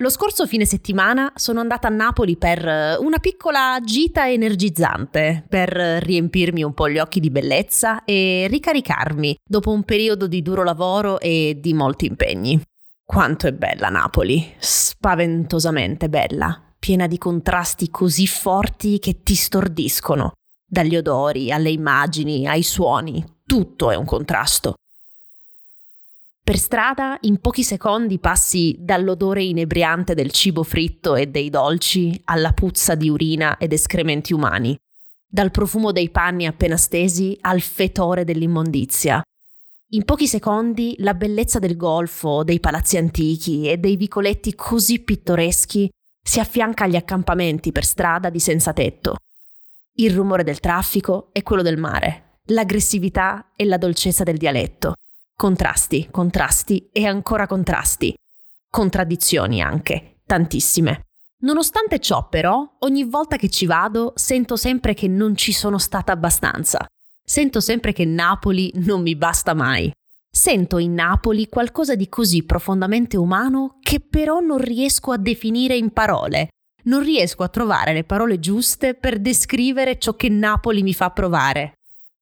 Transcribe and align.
Lo 0.00 0.10
scorso 0.10 0.46
fine 0.46 0.66
settimana 0.66 1.32
sono 1.36 1.60
andata 1.60 1.88
a 1.88 1.90
Napoli 1.90 2.36
per 2.36 2.62
eh, 2.68 2.96
una 2.96 3.18
piccola 3.18 3.78
gita 3.82 4.30
energizzante, 4.30 5.42
per 5.48 5.70
riempirmi 5.70 6.62
un 6.62 6.74
po' 6.74 6.90
gli 6.90 6.98
occhi 6.98 7.18
di 7.18 7.30
bellezza 7.30 8.04
e 8.04 8.46
ricaricarmi 8.50 9.38
dopo 9.42 9.70
un 9.70 9.84
periodo 9.84 10.26
di 10.26 10.42
duro 10.42 10.64
lavoro 10.64 11.18
e 11.18 11.56
di 11.62 11.72
molti 11.72 12.04
impegni. 12.04 12.60
Quanto 13.06 13.46
è 13.46 13.52
bella 13.52 13.88
Napoli, 13.88 14.54
spaventosamente 14.58 16.10
bella, 16.10 16.74
piena 16.78 17.06
di 17.06 17.16
contrasti 17.16 17.88
così 17.88 18.26
forti 18.26 18.98
che 18.98 19.22
ti 19.22 19.34
stordiscono, 19.34 20.32
dagli 20.66 20.94
odori 20.94 21.50
alle 21.50 21.70
immagini 21.70 22.46
ai 22.46 22.62
suoni, 22.62 23.24
tutto 23.46 23.90
è 23.90 23.96
un 23.96 24.04
contrasto. 24.04 24.74
Per 26.46 26.58
strada, 26.58 27.18
in 27.22 27.40
pochi 27.40 27.64
secondi 27.64 28.20
passi 28.20 28.76
dall'odore 28.78 29.42
inebriante 29.42 30.14
del 30.14 30.30
cibo 30.30 30.62
fritto 30.62 31.16
e 31.16 31.26
dei 31.26 31.50
dolci 31.50 32.20
alla 32.26 32.52
puzza 32.52 32.94
di 32.94 33.08
urina 33.08 33.58
ed 33.58 33.72
escrementi 33.72 34.32
umani, 34.32 34.78
dal 35.28 35.50
profumo 35.50 35.90
dei 35.90 36.08
panni 36.08 36.46
appena 36.46 36.76
stesi 36.76 37.36
al 37.40 37.60
fetore 37.60 38.22
dell'immondizia. 38.22 39.20
In 39.88 40.04
pochi 40.04 40.28
secondi 40.28 40.94
la 40.98 41.14
bellezza 41.14 41.58
del 41.58 41.76
golfo, 41.76 42.44
dei 42.44 42.60
palazzi 42.60 42.96
antichi 42.96 43.68
e 43.68 43.78
dei 43.78 43.96
vicoletti 43.96 44.54
così 44.54 45.00
pittoreschi 45.00 45.90
si 46.22 46.38
affianca 46.38 46.84
agli 46.84 46.94
accampamenti 46.94 47.72
per 47.72 47.84
strada 47.84 48.30
di 48.30 48.38
senza 48.38 48.72
tetto. 48.72 49.16
Il 49.94 50.14
rumore 50.14 50.44
del 50.44 50.60
traffico 50.60 51.30
e 51.32 51.42
quello 51.42 51.62
del 51.62 51.76
mare, 51.76 52.42
l'aggressività 52.44 53.50
e 53.56 53.64
la 53.64 53.78
dolcezza 53.78 54.22
del 54.22 54.36
dialetto 54.36 54.94
Contrasti, 55.38 56.08
contrasti 56.10 56.88
e 56.90 57.04
ancora 57.04 57.46
contrasti. 57.46 58.14
Contraddizioni 58.70 59.60
anche, 59.60 60.20
tantissime. 60.24 61.02
Nonostante 61.40 61.98
ciò, 61.98 62.26
però, 62.30 62.76
ogni 62.78 63.04
volta 63.04 63.36
che 63.36 63.50
ci 63.50 63.66
vado 63.66 64.12
sento 64.14 64.56
sempre 64.56 64.94
che 64.94 65.08
non 65.08 65.36
ci 65.36 65.52
sono 65.52 65.76
stata 65.76 66.10
abbastanza. 66.10 66.86
Sento 67.22 67.60
sempre 67.60 67.92
che 67.92 68.06
Napoli 68.06 68.72
non 68.76 69.02
mi 69.02 69.14
basta 69.14 69.52
mai. 69.52 69.92
Sento 70.30 70.78
in 70.78 70.94
Napoli 70.94 71.50
qualcosa 71.50 71.94
di 71.94 72.08
così 72.08 72.42
profondamente 72.44 73.18
umano 73.18 73.76
che 73.82 74.00
però 74.00 74.40
non 74.40 74.56
riesco 74.56 75.12
a 75.12 75.18
definire 75.18 75.76
in 75.76 75.92
parole. 75.92 76.48
Non 76.84 77.02
riesco 77.02 77.42
a 77.42 77.48
trovare 77.48 77.92
le 77.92 78.04
parole 78.04 78.38
giuste 78.38 78.94
per 78.94 79.18
descrivere 79.18 79.98
ciò 79.98 80.14
che 80.14 80.30
Napoli 80.30 80.82
mi 80.82 80.94
fa 80.94 81.10
provare. 81.10 81.74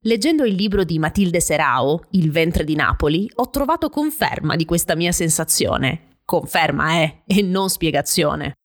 Leggendo 0.07 0.45
il 0.45 0.55
libro 0.55 0.85
di 0.85 0.99
Matilde 0.99 1.41
Serao, 1.41 2.03
Il 2.11 2.31
ventre 2.31 2.63
di 2.63 2.75
Napoli, 2.75 3.31
ho 3.37 3.49
trovato 3.49 3.89
conferma 3.89 4.55
di 4.55 4.67
questa 4.67 4.95
mia 4.95 5.13
sensazione. 5.13 6.19
Conferma, 6.27 7.01
eh, 7.01 7.23
e 7.27 7.41
non 7.41 7.71
spiegazione. 7.71 8.59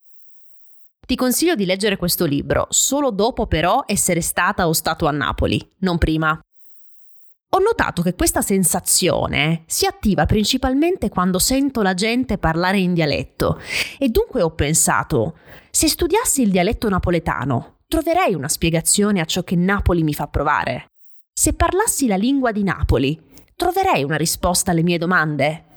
Ti 1.05 1.15
consiglio 1.15 1.55
di 1.55 1.63
leggere 1.63 1.95
questo 1.95 2.25
libro, 2.25 2.67
solo 2.71 3.09
dopo 3.09 3.47
però 3.47 3.83
essere 3.85 4.19
stata 4.19 4.67
o 4.67 4.73
stato 4.73 5.07
a 5.07 5.11
Napoli, 5.11 5.65
non 5.79 5.97
prima. 5.97 6.37
Ho 7.51 7.59
notato 7.59 8.01
che 8.01 8.15
questa 8.15 8.41
sensazione 8.41 9.63
si 9.65 9.85
attiva 9.85 10.25
principalmente 10.25 11.07
quando 11.07 11.39
sento 11.39 11.81
la 11.81 11.93
gente 11.93 12.37
parlare 12.37 12.79
in 12.79 12.93
dialetto 12.93 13.61
e 13.97 14.09
dunque 14.09 14.41
ho 14.41 14.51
pensato, 14.51 15.37
se 15.71 15.87
studiassi 15.87 16.41
il 16.41 16.51
dialetto 16.51 16.89
napoletano, 16.89 17.77
troverei 17.87 18.33
una 18.33 18.49
spiegazione 18.49 19.21
a 19.21 19.25
ciò 19.25 19.41
che 19.43 19.55
Napoli 19.55 20.03
mi 20.03 20.13
fa 20.13 20.27
provare. 20.27 20.88
Se 21.39 21.53
parlassi 21.53 22.05
la 22.05 22.17
lingua 22.17 22.51
di 22.51 22.63
Napoli, 22.63 23.17
troverei 23.55 24.03
una 24.03 24.17
risposta 24.17 24.71
alle 24.71 24.83
mie 24.83 24.97
domande? 24.97 25.67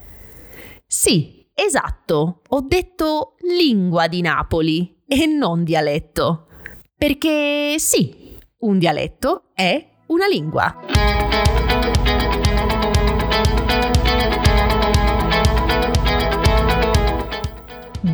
Sì, 0.84 1.48
esatto, 1.54 2.42
ho 2.48 2.60
detto 2.62 3.36
lingua 3.42 4.08
di 4.08 4.22
Napoli 4.22 5.02
e 5.06 5.26
non 5.26 5.62
dialetto. 5.62 6.48
Perché 6.96 7.76
sì, 7.78 8.36
un 8.62 8.80
dialetto 8.80 9.50
è 9.54 9.88
una 10.06 10.26
lingua. 10.26 10.91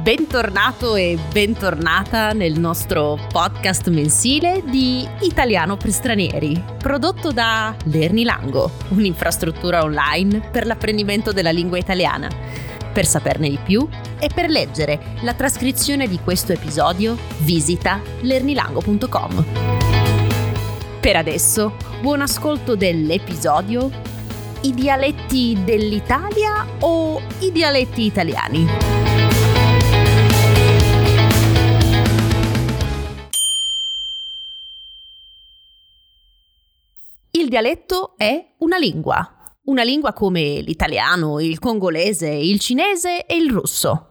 Bentornato 0.09 0.97
e 0.97 1.19
bentornata 1.33 2.33
nel 2.33 2.59
nostro 2.59 3.19
podcast 3.31 3.91
mensile 3.91 4.63
di 4.65 5.07
Italiano 5.21 5.77
per 5.77 5.91
stranieri, 5.91 6.65
prodotto 6.79 7.31
da 7.31 7.77
Lernilango, 7.85 8.71
un'infrastruttura 8.89 9.83
online 9.83 10.49
per 10.51 10.65
l'apprendimento 10.65 11.31
della 11.33 11.51
lingua 11.51 11.77
italiana. 11.77 12.27
Per 12.91 13.05
saperne 13.05 13.51
di 13.51 13.59
più 13.63 13.87
e 14.19 14.31
per 14.35 14.49
leggere 14.49 14.99
la 15.25 15.35
trascrizione 15.35 16.09
di 16.09 16.19
questo 16.25 16.53
episodio, 16.53 17.15
visita 17.41 18.01
lernilango.com. 18.23 19.45
Per 21.01 21.17
adesso, 21.17 21.77
buon 22.01 22.23
ascolto 22.23 22.77
dell'episodio 22.77 23.91
I 24.63 24.73
dialetti 24.73 25.59
dell'Italia 25.63 26.67
o 26.79 27.21
i 27.41 27.53
dialetti 27.53 28.07
italiani? 28.07 28.98
Dialetto 37.49 38.15
è 38.17 38.45
una 38.59 38.79
lingua. 38.79 39.35
Una 39.65 39.83
lingua 39.83 40.13
come 40.13 40.61
l'italiano, 40.61 41.41
il 41.41 41.59
congolese, 41.59 42.29
il 42.29 42.59
cinese 42.59 43.27
e 43.27 43.37
il 43.37 43.51
russo. 43.51 44.09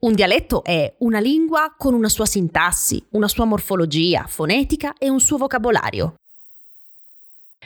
Un 0.00 0.12
dialetto 0.12 0.62
è 0.62 0.92
una 0.98 1.18
lingua 1.18 1.74
con 1.76 1.94
una 1.94 2.08
sua 2.08 2.26
sintassi, 2.26 3.02
una 3.10 3.26
sua 3.26 3.46
morfologia 3.46 4.26
fonetica 4.28 4.94
e 4.98 5.08
un 5.08 5.18
suo 5.18 5.38
vocabolario. 5.38 6.16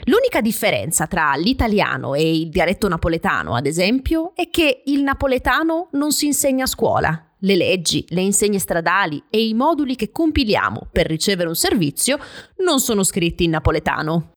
L'unica 0.04 0.40
differenza 0.40 1.08
tra 1.08 1.34
l'italiano 1.34 2.14
e 2.14 2.38
il 2.38 2.48
dialetto 2.48 2.86
napoletano, 2.86 3.56
ad 3.56 3.66
esempio, 3.66 4.32
è 4.36 4.48
che 4.50 4.82
il 4.84 5.02
napoletano 5.02 5.88
non 5.92 6.12
si 6.12 6.26
insegna 6.26 6.64
a 6.64 6.68
scuola. 6.68 7.24
Le 7.40 7.56
leggi, 7.56 8.04
le 8.10 8.20
insegne 8.20 8.58
stradali 8.58 9.22
e 9.30 9.44
i 9.44 9.54
moduli 9.54 9.96
che 9.96 10.12
compiliamo 10.12 10.86
per 10.92 11.06
ricevere 11.06 11.48
un 11.48 11.56
servizio 11.56 12.18
non 12.58 12.78
sono 12.80 13.02
scritti 13.02 13.44
in 13.44 13.50
napoletano. 13.50 14.34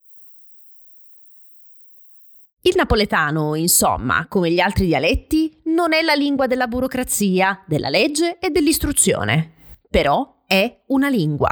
Il 2.64 2.74
napoletano, 2.76 3.56
insomma, 3.56 4.28
come 4.28 4.52
gli 4.52 4.60
altri 4.60 4.86
dialetti, 4.86 5.62
non 5.66 5.94
è 5.94 6.04
la 6.04 6.14
lingua 6.14 6.46
della 6.46 6.68
burocrazia, 6.68 7.64
della 7.66 7.90
legge 7.90 8.38
e 8.38 8.52
dell'istruzione, 8.52 9.54
però 9.90 10.44
è 10.46 10.82
una 10.88 11.10
lingua. 11.10 11.50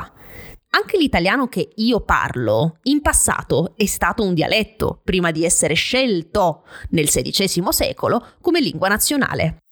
Anche 0.71 0.97
l'italiano 0.97 1.47
che 1.47 1.71
io 1.77 2.01
parlo 2.01 2.77
in 2.83 3.01
passato 3.01 3.73
è 3.75 3.87
stato 3.87 4.21
un 4.21 4.35
dialetto, 4.35 5.01
prima 5.03 5.31
di 5.31 5.43
essere 5.43 5.73
scelto 5.73 6.63
nel 6.89 7.09
XVI 7.09 7.71
secolo 7.71 8.33
come 8.39 8.61
lingua 8.61 8.87
nazionale. 8.87 9.63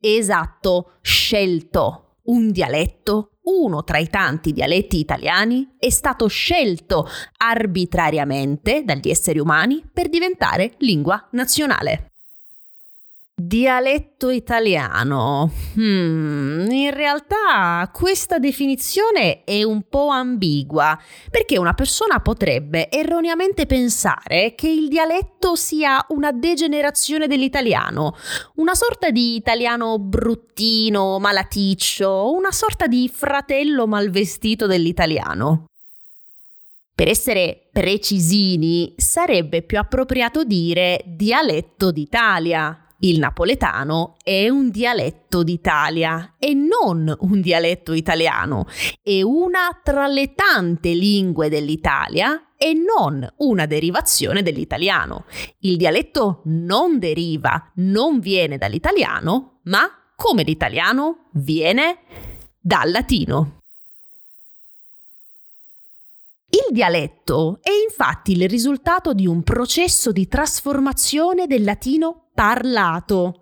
Esatto, 0.00 0.98
scelto, 1.00 2.18
un 2.24 2.50
dialetto 2.50 3.30
uno 3.44 3.84
tra 3.84 3.98
i 3.98 4.08
tanti 4.08 4.52
dialetti 4.52 4.98
italiani 4.98 5.76
è 5.78 5.90
stato 5.90 6.26
scelto 6.26 7.08
arbitrariamente 7.36 8.84
dagli 8.84 9.10
esseri 9.10 9.38
umani 9.38 9.84
per 9.92 10.08
diventare 10.08 10.74
lingua 10.78 11.28
nazionale. 11.32 12.13
Dialetto 13.36 14.30
italiano. 14.30 15.50
Hmm, 15.74 16.70
in 16.70 16.94
realtà 16.94 17.90
questa 17.92 18.38
definizione 18.38 19.42
è 19.42 19.64
un 19.64 19.82
po' 19.88 20.06
ambigua, 20.06 20.96
perché 21.32 21.58
una 21.58 21.74
persona 21.74 22.20
potrebbe 22.20 22.88
erroneamente 22.88 23.66
pensare 23.66 24.54
che 24.54 24.68
il 24.68 24.86
dialetto 24.86 25.56
sia 25.56 26.06
una 26.10 26.30
degenerazione 26.30 27.26
dell'italiano, 27.26 28.14
una 28.54 28.76
sorta 28.76 29.10
di 29.10 29.34
italiano 29.34 29.98
bruttino, 29.98 31.18
malaticcio, 31.18 32.32
una 32.32 32.52
sorta 32.52 32.86
di 32.86 33.10
fratello 33.12 33.88
malvestito 33.88 34.66
dell'italiano. 34.66 35.64
Per 36.94 37.08
essere 37.08 37.68
precisini, 37.72 38.94
sarebbe 38.96 39.62
più 39.62 39.76
appropriato 39.76 40.44
dire 40.44 41.02
dialetto 41.04 41.90
d'Italia, 41.90 42.78
il 43.04 43.18
napoletano 43.18 44.16
è 44.22 44.48
un 44.48 44.70
dialetto 44.70 45.42
d'Italia 45.42 46.34
e 46.38 46.54
non 46.54 47.14
un 47.20 47.40
dialetto 47.40 47.92
italiano, 47.92 48.66
è 49.02 49.20
una 49.22 49.78
tra 49.82 50.06
le 50.06 50.34
tante 50.34 50.90
lingue 50.90 51.48
dell'Italia 51.48 52.54
e 52.56 52.72
non 52.72 53.26
una 53.38 53.66
derivazione 53.66 54.42
dell'italiano. 54.42 55.24
Il 55.60 55.76
dialetto 55.76 56.40
non 56.44 56.98
deriva, 56.98 57.72
non 57.76 58.20
viene 58.20 58.56
dall'italiano, 58.56 59.60
ma 59.64 59.86
come 60.16 60.42
l'italiano 60.42 61.28
viene 61.32 61.98
dal 62.58 62.90
latino. 62.90 63.63
Il 66.54 66.72
dialetto 66.72 67.58
è 67.62 67.70
infatti 67.72 68.30
il 68.30 68.48
risultato 68.48 69.12
di 69.12 69.26
un 69.26 69.42
processo 69.42 70.12
di 70.12 70.28
trasformazione 70.28 71.48
del 71.48 71.64
latino 71.64 72.28
parlato. 72.32 73.40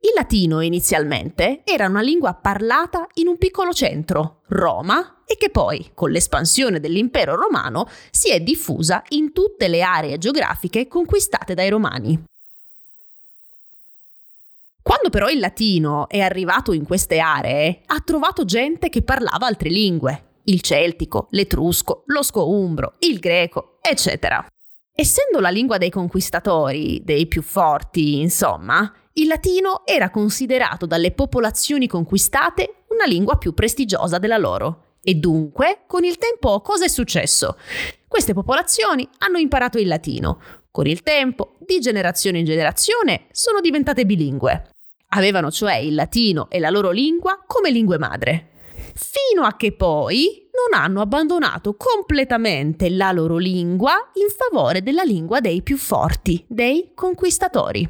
Il 0.00 0.12
latino 0.14 0.62
inizialmente 0.62 1.60
era 1.64 1.88
una 1.88 2.00
lingua 2.00 2.32
parlata 2.32 3.06
in 3.16 3.26
un 3.26 3.36
piccolo 3.36 3.74
centro, 3.74 4.44
Roma, 4.46 5.24
e 5.26 5.36
che 5.36 5.50
poi, 5.50 5.90
con 5.92 6.10
l'espansione 6.10 6.80
dell'impero 6.80 7.36
romano, 7.36 7.86
si 8.10 8.30
è 8.30 8.40
diffusa 8.40 9.02
in 9.08 9.34
tutte 9.34 9.68
le 9.68 9.82
aree 9.82 10.16
geografiche 10.16 10.88
conquistate 10.88 11.52
dai 11.52 11.68
romani. 11.68 12.24
Quando 14.80 15.10
però 15.10 15.28
il 15.28 15.38
latino 15.38 16.08
è 16.08 16.20
arrivato 16.20 16.72
in 16.72 16.86
queste 16.86 17.18
aree, 17.18 17.82
ha 17.84 18.00
trovato 18.00 18.46
gente 18.46 18.88
che 18.88 19.02
parlava 19.02 19.46
altre 19.46 19.68
lingue, 19.68 20.27
il 20.48 20.60
celtico, 20.60 21.28
l'etrusco, 21.30 22.02
lo 22.06 22.22
scoumbro, 22.22 22.94
il 23.00 23.18
greco, 23.18 23.78
eccetera. 23.80 24.44
Essendo 24.94 25.40
la 25.40 25.50
lingua 25.50 25.78
dei 25.78 25.90
conquistatori, 25.90 27.02
dei 27.04 27.26
più 27.26 27.42
forti, 27.42 28.18
insomma, 28.20 28.92
il 29.14 29.28
latino 29.28 29.82
era 29.84 30.10
considerato 30.10 30.86
dalle 30.86 31.12
popolazioni 31.12 31.86
conquistate 31.86 32.84
una 32.88 33.04
lingua 33.04 33.36
più 33.36 33.54
prestigiosa 33.54 34.18
della 34.18 34.38
loro. 34.38 34.96
E 35.02 35.14
dunque, 35.14 35.82
con 35.86 36.04
il 36.04 36.18
tempo, 36.18 36.60
cosa 36.60 36.84
è 36.84 36.88
successo? 36.88 37.56
Queste 38.08 38.32
popolazioni 38.32 39.08
hanno 39.18 39.38
imparato 39.38 39.78
il 39.78 39.86
latino. 39.86 40.40
Con 40.70 40.86
il 40.86 41.02
tempo, 41.02 41.56
di 41.58 41.78
generazione 41.78 42.38
in 42.38 42.44
generazione, 42.44 43.26
sono 43.30 43.60
diventate 43.60 44.04
bilingue. 44.04 44.70
Avevano 45.10 45.50
cioè 45.50 45.76
il 45.76 45.94
latino 45.94 46.50
e 46.50 46.58
la 46.58 46.70
loro 46.70 46.90
lingua 46.90 47.42
come 47.46 47.70
lingue 47.70 47.98
madre 47.98 48.56
fino 48.98 49.44
a 49.44 49.54
che 49.56 49.72
poi 49.72 50.48
non 50.70 50.80
hanno 50.80 51.00
abbandonato 51.00 51.74
completamente 51.74 52.90
la 52.90 53.12
loro 53.12 53.36
lingua 53.36 54.10
in 54.14 54.26
favore 54.28 54.82
della 54.82 55.04
lingua 55.04 55.40
dei 55.40 55.62
più 55.62 55.76
forti, 55.76 56.44
dei 56.48 56.90
conquistatori. 56.94 57.88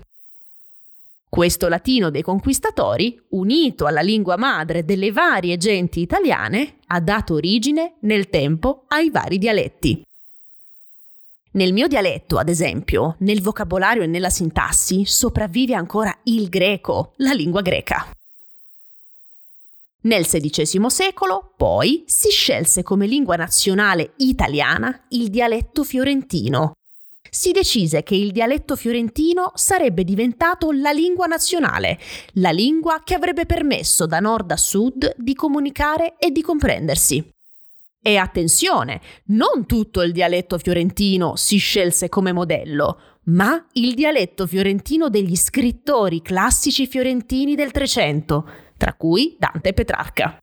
Questo 1.30 1.68
latino 1.68 2.10
dei 2.10 2.22
conquistatori, 2.22 3.20
unito 3.30 3.86
alla 3.86 4.00
lingua 4.00 4.36
madre 4.36 4.84
delle 4.84 5.12
varie 5.12 5.56
genti 5.56 6.00
italiane, 6.00 6.78
ha 6.86 7.00
dato 7.00 7.34
origine 7.34 7.94
nel 8.00 8.28
tempo 8.28 8.84
ai 8.88 9.10
vari 9.10 9.38
dialetti. 9.38 10.02
Nel 11.52 11.72
mio 11.72 11.86
dialetto, 11.86 12.38
ad 12.38 12.48
esempio, 12.48 13.16
nel 13.20 13.42
vocabolario 13.42 14.02
e 14.02 14.06
nella 14.06 14.30
sintassi 14.30 15.04
sopravvive 15.04 15.74
ancora 15.74 16.14
il 16.24 16.48
greco, 16.48 17.12
la 17.16 17.32
lingua 17.32 17.62
greca. 17.62 18.06
Nel 20.00 20.26
XVI 20.26 20.88
secolo, 20.88 21.54
poi, 21.56 22.04
si 22.06 22.30
scelse 22.30 22.84
come 22.84 23.06
lingua 23.06 23.34
nazionale 23.34 24.12
italiana 24.18 25.06
il 25.08 25.28
dialetto 25.28 25.82
fiorentino. 25.82 26.74
Si 27.30 27.50
decise 27.50 28.04
che 28.04 28.14
il 28.14 28.30
dialetto 28.30 28.76
fiorentino 28.76 29.50
sarebbe 29.54 30.04
diventato 30.04 30.70
la 30.70 30.92
lingua 30.92 31.26
nazionale, 31.26 31.98
la 32.34 32.50
lingua 32.50 33.02
che 33.04 33.14
avrebbe 33.14 33.44
permesso 33.44 34.06
da 34.06 34.20
nord 34.20 34.50
a 34.52 34.56
sud 34.56 35.14
di 35.16 35.34
comunicare 35.34 36.14
e 36.18 36.30
di 36.30 36.42
comprendersi. 36.42 37.32
E 38.00 38.16
attenzione, 38.16 39.00
non 39.26 39.66
tutto 39.66 40.02
il 40.02 40.12
dialetto 40.12 40.58
fiorentino 40.58 41.34
si 41.34 41.58
scelse 41.58 42.08
come 42.08 42.32
modello, 42.32 43.00
ma 43.24 43.66
il 43.72 43.94
dialetto 43.94 44.46
fiorentino 44.46 45.10
degli 45.10 45.36
scrittori 45.36 46.22
classici 46.22 46.86
fiorentini 46.86 47.54
del 47.54 47.72
Trecento, 47.72 48.48
tra 48.78 48.94
cui 48.94 49.36
Dante 49.38 49.68
e 49.68 49.72
Petrarca. 49.74 50.42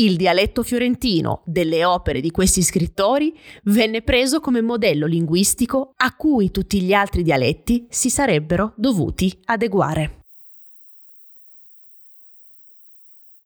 Il 0.00 0.16
dialetto 0.16 0.62
fiorentino 0.62 1.42
delle 1.44 1.84
opere 1.84 2.20
di 2.20 2.30
questi 2.30 2.62
scrittori 2.62 3.36
venne 3.64 4.02
preso 4.02 4.38
come 4.38 4.60
modello 4.60 5.06
linguistico 5.06 5.94
a 5.96 6.14
cui 6.14 6.52
tutti 6.52 6.80
gli 6.82 6.92
altri 6.92 7.24
dialetti 7.24 7.88
si 7.90 8.08
sarebbero 8.08 8.74
dovuti 8.76 9.36
adeguare. 9.46 10.22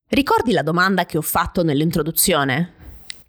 Ricordi 0.08 0.52
la 0.52 0.62
domanda 0.62 1.06
che 1.06 1.16
ho 1.16 1.22
fatto 1.22 1.62
nell'introduzione? 1.62 2.74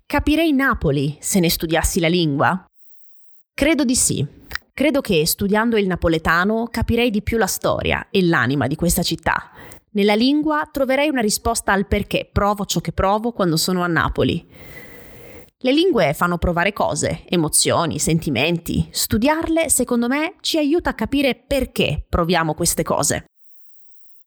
Capirei 0.06 0.52
Napoli 0.52 1.16
se 1.22 1.40
ne 1.40 1.50
studiassi 1.50 2.02
la 2.02 2.10
lingua? 2.10 2.66
Credo 3.54 3.86
di 3.86 3.96
sì. 3.96 4.28
Credo 4.74 5.00
che 5.00 5.26
studiando 5.26 5.78
il 5.78 5.88
napoletano 5.88 6.68
capirei 6.70 7.10
di 7.10 7.22
più 7.22 7.38
la 7.38 7.48
storia 7.48 8.08
e 8.10 8.26
l'anima 8.26 8.68
di 8.68 8.76
questa 8.76 9.02
città 9.02 9.53
nella 9.94 10.16
lingua 10.16 10.68
troverei 10.72 11.10
una 11.10 11.22
risposta 11.22 11.72
al 11.72 11.88
perché 11.88 12.30
provo 12.32 12.66
ciò 12.66 12.80
che 12.80 12.92
provo 12.92 13.32
quando 13.32 13.58
sono 13.58 13.84
a 13.84 13.88
Napoli. 13.88 14.46
Le 15.58 15.72
lingue 15.72 16.14
fanno 16.14 16.38
provare 16.38 16.74
cose, 16.74 17.24
emozioni, 17.30 17.98
sentimenti. 17.98 18.88
Studiarle, 18.92 19.70
secondo 19.70 20.08
me, 20.08 20.36
ci 20.42 20.58
aiuta 20.58 20.90
a 20.90 20.94
capire 20.94 21.36
perché 21.36 22.04
proviamo 22.08 22.54
queste 22.54 22.84
cose. 22.84 23.26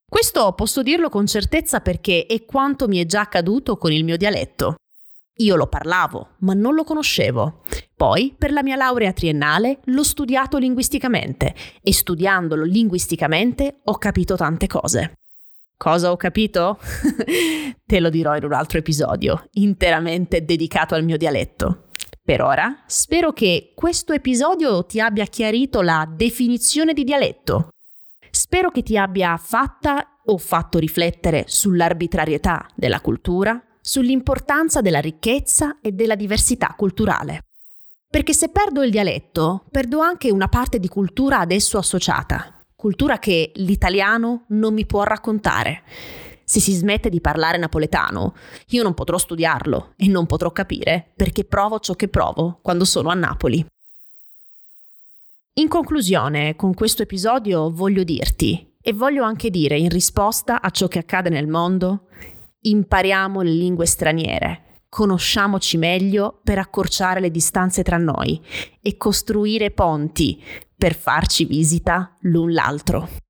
Questo 0.09 0.53
posso 0.53 0.83
dirlo 0.83 1.11
con 1.11 1.27
certezza 1.27 1.81
perché 1.81 2.25
è 2.27 2.45
quanto 2.47 2.89
mi 2.89 2.99
è 2.99 3.05
già 3.05 3.21
accaduto 3.21 3.77
con 3.77 3.93
il 3.93 4.05
mio 4.05 4.17
dialetto. 4.17 4.77
Io 5.39 5.57
lo 5.57 5.67
parlavo, 5.67 6.37
ma 6.39 6.55
non 6.55 6.75
lo 6.75 6.85
conoscevo. 6.85 7.61
Poi, 7.95 8.35
per 8.39 8.53
la 8.53 8.63
mia 8.63 8.77
laurea 8.77 9.13
triennale, 9.13 9.81
l'ho 9.85 10.05
studiato 10.05 10.57
linguisticamente 10.57 11.55
e 11.83 11.93
studiandolo 11.93 12.63
linguisticamente 12.63 13.81
ho 13.85 13.99
capito 13.99 14.37
tante 14.37 14.67
cose. 14.67 15.16
Cosa 15.77 16.11
ho 16.11 16.17
capito? 16.17 16.79
Te 17.85 18.01
lo 18.01 18.09
dirò 18.09 18.35
in 18.35 18.45
un 18.45 18.55
altro 18.55 18.79
episodio, 18.79 19.49
interamente 19.53 20.45
dedicato 20.45 20.95
al 20.95 21.05
mio 21.05 21.19
dialetto. 21.19 21.89
Per 22.25 22.43
ora, 22.43 22.83
spero 22.87 23.33
che 23.33 23.73
questo 23.75 24.13
episodio 24.13 24.85
ti 24.85 25.01
abbia 25.01 25.27
chiarito 25.27 25.83
la 25.83 26.09
definizione 26.11 26.93
di 26.93 27.05
dialetto. 27.05 27.69
Spero 28.31 28.71
che 28.71 28.83
ti 28.83 28.97
abbia 28.97 29.37
fatta 29.37 30.21
o 30.25 30.39
fatto 30.39 30.79
riflettere 30.79 31.45
sull'arbitrarietà 31.47 32.67
della 32.75 33.01
cultura, 33.01 33.63
sull'importanza 33.81 34.81
della 34.81 34.99
ricchezza 34.99 35.79
e 35.81 35.93
della 35.93 36.17
diversità 36.17 36.75
culturale. 36.77 37.43
Perché 38.11 38.33
se 38.33 38.49
perdo 38.49 38.83
il 38.83 38.91
dialetto, 38.91 39.65
perdo 39.71 40.01
anche 40.01 40.31
una 40.31 40.49
parte 40.49 40.79
di 40.79 40.89
cultura 40.89 41.41
ad 41.41 41.53
esso 41.53 41.79
associata, 41.79 42.56
cultura 42.77 43.19
che 43.19 43.53
l'italiano 43.57 44.45
non 44.49 44.75
mi 44.75 44.87
può 44.87 45.03
raccontare. 45.03 45.83
Se 46.45 46.61
si 46.61 46.73
smette 46.73 47.09
di 47.09 47.21
parlare 47.21 47.59
napoletano, 47.59 48.35
io 48.69 48.83
non 48.83 48.95
potrò 48.95 49.19
studiarlo 49.19 49.95
e 49.97 50.07
non 50.07 50.27
potrò 50.27 50.53
capire 50.53 51.13
perché 51.17 51.45
provo 51.45 51.81
ciò 51.81 51.95
che 51.95 52.09
provo 52.09 52.61
quando 52.63 52.85
sono 52.85 53.09
a 53.09 53.15
Napoli. 53.15 53.67
In 55.55 55.69
conclusione, 55.69 56.55
con 56.55 56.75
questo 56.75 57.03
episodio 57.03 57.71
voglio 57.73 58.05
dirti, 58.05 58.75
e 58.87 58.93
voglio 58.93 59.25
anche 59.25 59.51
dire 59.51 59.77
in 59.77 59.89
risposta 59.89 60.63
a 60.63 60.71
ciò 60.71 60.87
che 60.87 61.01
accade 61.01 61.29
nel 61.29 61.49
mondo, 61.49 62.03
impariamo 62.61 63.41
le 63.41 63.51
lingue 63.51 63.85
straniere, 63.85 64.83
conosciamoci 64.89 65.77
meglio 65.77 66.39
per 66.45 66.59
accorciare 66.59 67.19
le 67.19 67.33
distanze 67.33 67.83
tra 67.83 67.97
noi 67.97 68.41
e 68.81 68.97
costruire 68.97 69.73
ponti 69.73 70.41
per 70.77 70.95
farci 70.95 71.45
visita 71.45 72.17
l'un 72.21 72.53
l'altro. 72.53 73.26